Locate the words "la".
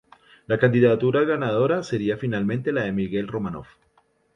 0.47-0.57, 2.71-2.85